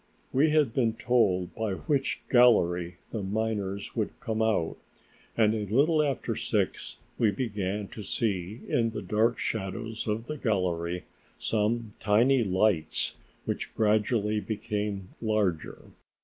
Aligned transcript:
We 0.33 0.49
had 0.49 0.73
been 0.73 0.93
told 0.93 1.53
by 1.53 1.73
which 1.73 2.21
gallery 2.27 2.97
the 3.11 3.21
miners 3.21 3.95
would 3.95 4.19
come 4.19 4.41
out, 4.41 4.79
and 5.37 5.53
a 5.53 5.63
little 5.65 6.01
after 6.01 6.35
six 6.35 6.97
we 7.19 7.29
began 7.29 7.87
to 7.89 8.01
see 8.01 8.61
in 8.67 8.89
the 8.89 9.03
dark 9.03 9.37
shadows 9.37 10.07
of 10.07 10.25
the 10.25 10.37
gallery 10.39 11.03
some 11.37 11.91
tiny 11.99 12.43
lights 12.43 13.13
which 13.45 13.75
gradually 13.75 14.39
became 14.39 15.09
larger. 15.21 15.91